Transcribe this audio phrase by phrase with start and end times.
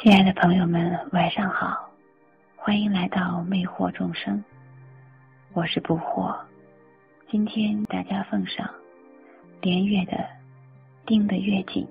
[0.00, 1.88] 亲爱的朋友们，晚上好，
[2.56, 4.42] 欢迎来到魅惑众生，
[5.52, 6.34] 我是不惑。
[7.30, 8.68] 今天大家奉上
[9.60, 10.18] 连月的
[11.06, 11.86] 盯得越紧，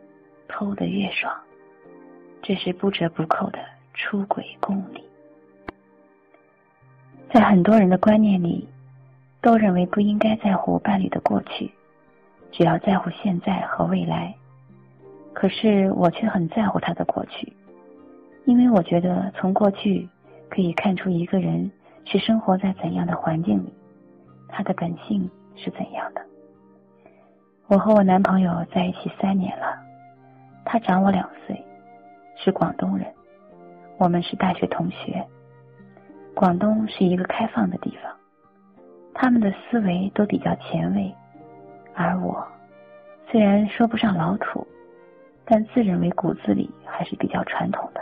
[0.50, 1.34] 偷得越爽，
[2.42, 3.60] 这是不折不扣的
[3.94, 5.02] 出轨公理。
[7.32, 8.68] 在很多人的观念里，
[9.42, 11.72] 都认为不应该在乎伴侣的过去，
[12.52, 14.36] 只要在乎现在和未来。
[15.34, 17.54] 可是我却很在乎他的过去，
[18.46, 20.08] 因为我觉得从过去
[20.50, 21.72] 可以看出一个人
[22.06, 23.74] 是生活在怎样的环境里，
[24.48, 26.22] 他的本性是怎样的。
[27.68, 29.78] 我和我男朋友在一起三年了，
[30.66, 31.64] 他长我两岁，
[32.36, 33.08] 是广东人，
[33.98, 35.24] 我们是大学同学。
[36.34, 38.12] 广东是一个开放的地方，
[39.14, 41.14] 他们的思维都比较前卫，
[41.94, 42.46] 而我
[43.30, 44.68] 虽然说不上老土。
[45.44, 48.02] 但自认为骨子里还是比较传统的。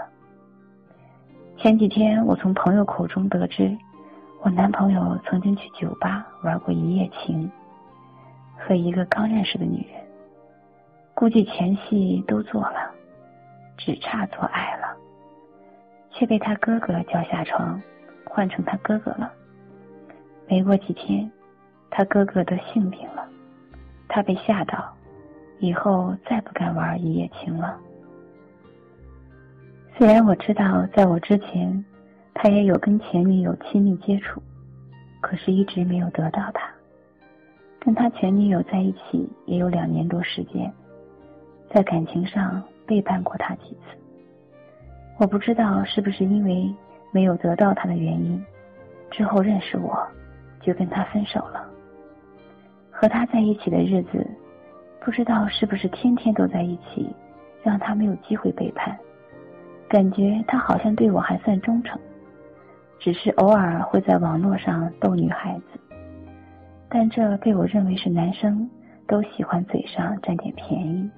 [1.62, 3.78] 前几天我从朋友口中得知，
[4.42, 7.52] 我男朋友曾经去酒吧玩过一夜情，
[8.58, 10.02] 和一个刚认识的女人，
[11.14, 12.90] 估计前戏都做了，
[13.78, 14.96] 只差做爱了，
[16.12, 17.82] 却被他哥哥叫下床，
[18.24, 19.30] 换成他哥哥了。
[20.48, 21.30] 没过几天，
[21.90, 23.28] 他哥哥得性病了，
[24.08, 24.94] 他被吓到。
[25.60, 27.78] 以后再不敢玩一夜情了。
[30.00, 31.84] 虽然我知道，在我之前，
[32.34, 34.42] 他也有跟前女友亲密接触，
[35.20, 36.72] 可是一直没有得到他。
[37.82, 40.72] 跟他前女友在一起也有两年多时间，
[41.70, 43.98] 在感情上背叛过他几次。
[45.18, 46.74] 我不知道是不是因为
[47.12, 48.42] 没有得到他的原因，
[49.12, 50.02] 之后认识我，
[50.62, 51.70] 就跟他分手了。
[52.90, 54.26] 和他在一起的日子。
[55.02, 57.06] 不知道是不是天天都在一起，
[57.64, 58.98] 让他没有机会背叛。
[59.90, 62.00] 感觉他好像对我还算忠诚，
[63.00, 65.80] 只是偶尔会在网络上逗女孩子。
[66.88, 68.70] 但这被我认为是男生
[69.08, 71.10] 都喜欢嘴上占点便宜，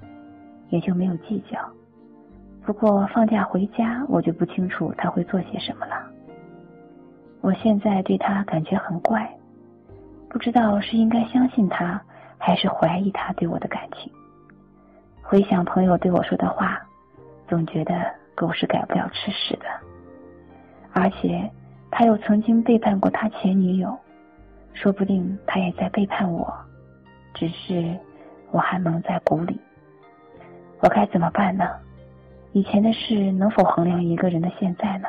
[0.69, 1.59] 也就没有计较。
[2.65, 5.95] 不过放假回家，我就不清楚他会做些什么了。
[7.41, 9.29] 我现在对他感觉很怪，
[10.29, 12.01] 不知道是应该相信他。
[12.43, 14.11] 还是怀疑他对我的感情。
[15.21, 16.81] 回想朋友对我说的话，
[17.47, 19.65] 总觉得狗是改不了吃屎的。
[20.91, 21.51] 而且
[21.91, 23.95] 他又曾经背叛过他前女友，
[24.73, 26.51] 说不定他也在背叛我，
[27.35, 27.95] 只是
[28.49, 29.59] 我还蒙在鼓里。
[30.79, 31.65] 我该怎么办呢？
[32.53, 35.07] 以前的事能否衡量一个人的现在呢？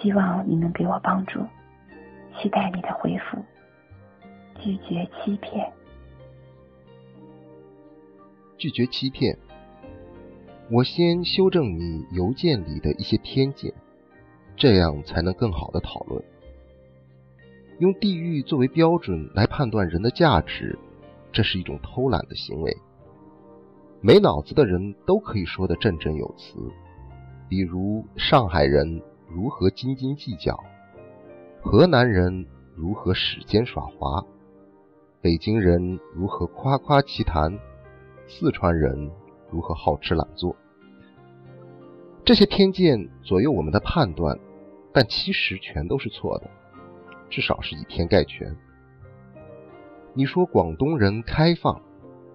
[0.00, 1.40] 希望你能给我帮助，
[2.36, 3.38] 期待你的回复。
[4.60, 5.70] 拒绝欺骗。
[8.56, 9.36] 拒绝欺骗。
[10.70, 13.72] 我先修正你邮件里的一些偏见，
[14.54, 16.22] 这样才能更好的讨论。
[17.78, 20.78] 用地域作为标准来判断人的价值，
[21.32, 22.76] 这是一种偷懒的行为。
[24.02, 26.58] 没脑子的人都可以说的振振有词，
[27.48, 30.62] 比如上海人如何斤斤计较，
[31.62, 32.44] 河南人
[32.76, 34.22] 如何使奸耍滑，
[35.22, 37.58] 北京人如何夸夸其谈。
[38.28, 39.10] 四川人
[39.50, 40.54] 如何好吃懒做？
[42.24, 44.38] 这些偏见左右我们的判断，
[44.92, 46.50] 但其实全都是错的，
[47.30, 48.54] 至少是以偏概全。
[50.14, 51.80] 你说广东人开放，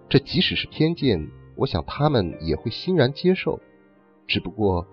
[0.10, 3.60] 这即使是偏见，我想他们也会欣然接受。
[4.26, 4.88] 只不过，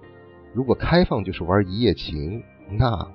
[0.52, 3.10] 如果开放就是玩一夜情，那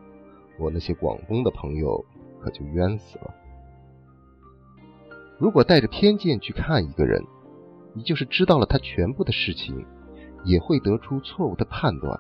[0.57, 2.03] 我那些广东的朋友
[2.41, 3.33] 可就冤死了。
[5.38, 7.21] 如果带着偏见去看一个人，
[7.95, 9.85] 你就是知道了他全部的事情，
[10.44, 12.19] 也会得出错误的判断。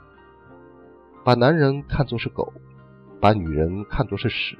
[1.23, 2.53] 把男人看作是狗，
[3.19, 4.57] 把女人看作是屎。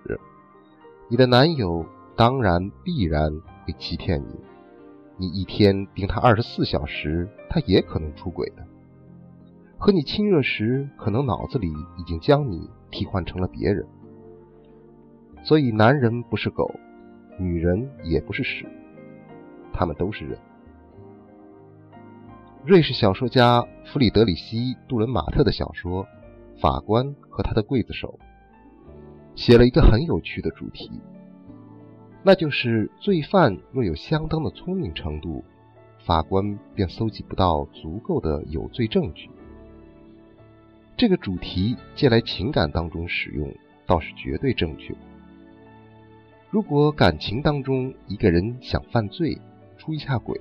[1.08, 1.86] 你的男友
[2.18, 3.31] 当然必然
[3.66, 4.36] 会欺骗你。
[5.18, 8.66] 你一天盯他二十四小时，他也可能出轨的。
[9.78, 13.88] 和你亲热时，可能脑子里已经将你替换成了别人。
[15.44, 16.70] 所以，男人不是狗，
[17.40, 18.66] 女人也不是屎，
[19.72, 20.38] 他们都是人。
[22.67, 26.03] 瑞士小说家弗里德里希·杜伦马特的小说
[26.59, 28.17] 《法官和他的刽子手》
[29.40, 30.90] 写了一个很有趣的主题，
[32.23, 35.46] 那就是罪犯若有相当的聪明程度，
[36.08, 39.29] 法官便搜集不到足够的有罪证据。
[40.97, 43.53] 这个主题借来情感当中使用，
[43.85, 44.91] 倒是绝对正确。
[46.50, 49.40] 如果感情当中一个人想犯罪，
[49.78, 50.35] 出一下轨。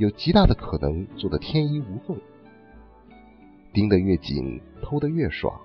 [0.00, 2.16] 有极大的可能做得天衣无缝。
[3.70, 5.60] 盯得越紧，偷得越爽，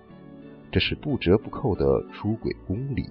[0.74, 3.10] 这是不折不扣的出轨公理。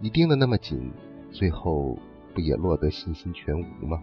[0.00, 0.90] 你盯得那么紧，
[1.30, 1.96] 最后
[2.34, 4.02] 不也落得信心全无吗？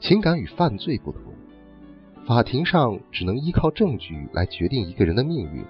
[0.00, 1.22] 情感与犯罪不同，
[2.26, 5.64] 法庭上只能依靠证据来决定一个人的命运，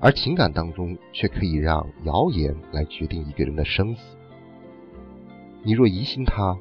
[0.00, 4.16] 而情感当中却可以让谣言来决定一个人的生死。
[5.62, 6.58] 你若疑心他，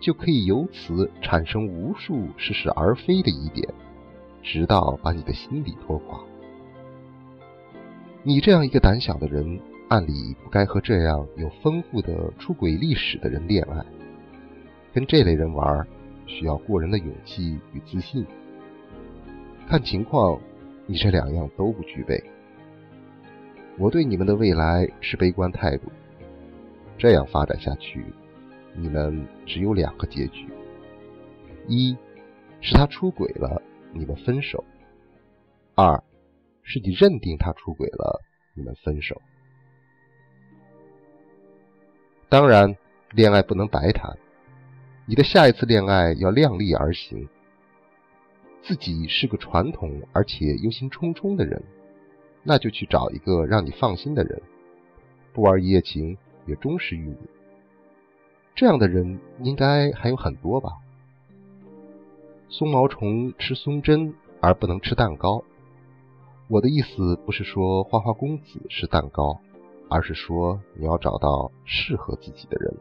[0.00, 3.68] 就可以由此产生无数似是而非的疑点，
[4.42, 6.20] 直到把你的心理拖垮。
[8.22, 13.84] 你这样一个胆小的人，按理不该和这样有丰富的出轨历史的人恋爱。
[14.92, 15.86] 跟这类人玩，
[16.26, 18.24] 需要过人的勇气与自信。
[19.68, 20.38] 看情况，
[20.86, 22.22] 你这两样都不具备。
[23.78, 25.90] 我对你们的未来是悲观态度。
[26.96, 28.04] 这样发展下去。
[28.76, 30.48] 你们只有两个结局：
[31.68, 31.96] 一
[32.60, 33.62] 是他出轨了，
[33.92, 34.62] 你们分手；
[35.74, 36.02] 二
[36.62, 38.20] 是你认定他出轨了，
[38.54, 39.20] 你们分手。
[42.28, 42.76] 当然，
[43.12, 44.18] 恋爱不能白谈，
[45.06, 47.28] 你的下一次恋爱要量力而行。
[48.60, 51.62] 自己是个传统而且忧心忡忡的人，
[52.42, 54.42] 那就去找一个让你放心的人，
[55.32, 56.16] 不玩一夜情，
[56.46, 57.16] 也忠实于你。
[58.54, 60.70] 这样的人应该还有很多吧？
[62.48, 65.42] 松毛虫吃松针而不能吃蛋糕。
[66.46, 69.40] 我的意思不是说花花公子是蛋糕，
[69.88, 72.76] 而是说你要找到适合自己的人。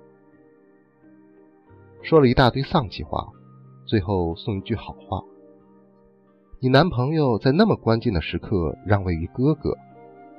[2.04, 3.30] 说了一大堆丧气话，
[3.86, 5.24] 最后送一句好话：
[6.60, 9.76] 你男朋友在那么关键的时刻让位于哥哥，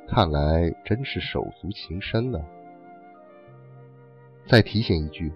[0.07, 2.39] 看来真是手足情深呢。
[4.47, 5.33] 再提醒一句：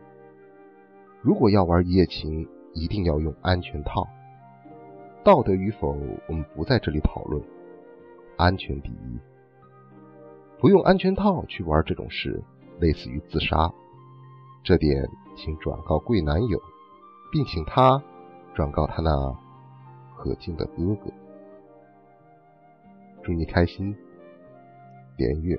[1.22, 4.06] 如果要玩一夜情，一定要用安全套。
[5.24, 5.96] 道德与否，
[6.28, 7.42] 我们不在这里讨论。
[8.36, 9.18] 安全第一。
[10.58, 12.42] 不用安全套去玩这种事，
[12.80, 13.72] 类似于自杀。
[14.62, 16.60] 这点请转告贵男友，
[17.32, 18.02] 并请他
[18.54, 19.10] 转告他那
[20.16, 21.10] 可敬的哥哥。
[23.22, 23.96] 祝你开心，
[25.16, 25.58] 连月。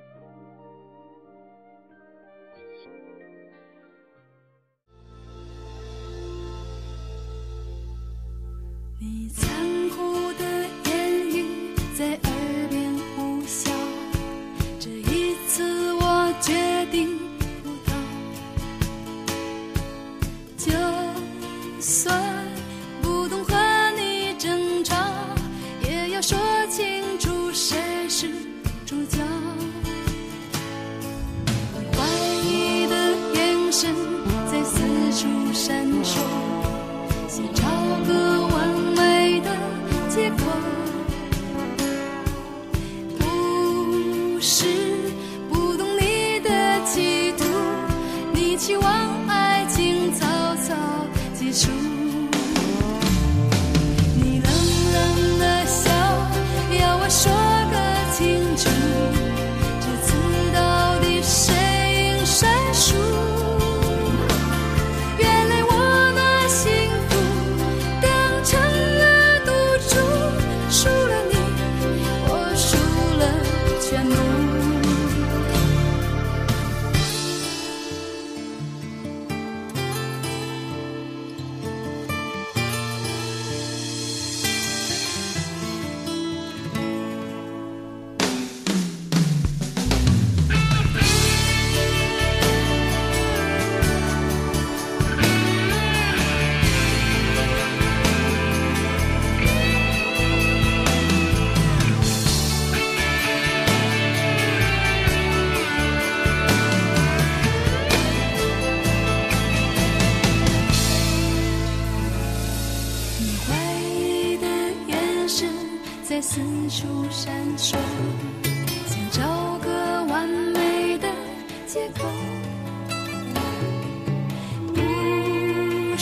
[44.41, 44.78] 是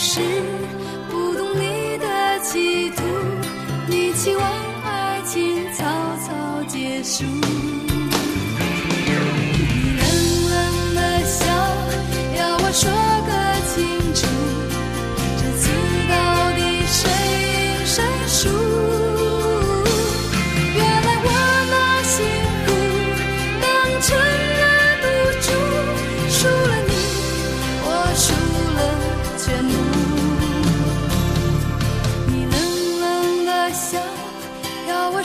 [0.00, 0.20] 是
[1.10, 3.02] 不懂你的企图，
[3.88, 4.44] 你期望
[4.84, 5.84] 爱情草
[6.24, 7.24] 草结束。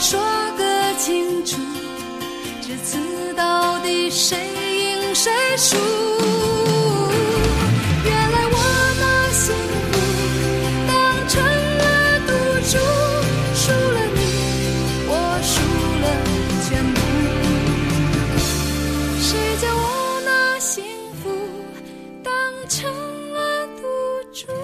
[0.06, 0.20] 说
[0.58, 1.56] 个清楚
[2.60, 2.98] 这次
[3.34, 5.78] 到底谁赢谁输？
[8.04, 8.56] 原来我
[9.00, 9.54] 把幸
[9.90, 9.92] 福
[10.86, 10.92] 当
[11.26, 11.32] 成
[11.78, 11.82] 了
[12.26, 12.30] 赌
[12.68, 12.76] 注
[13.54, 14.20] 输了你
[15.08, 15.10] 我
[15.42, 15.52] 输
[16.02, 16.06] 了
[16.68, 16.96] 全部
[19.22, 20.28] 谁叫我那
[20.60, 20.84] 幸
[21.22, 21.22] 福
[22.22, 22.30] 当
[22.68, 22.76] 成
[23.32, 23.38] 了
[23.80, 23.82] 赌
[24.34, 24.63] 注。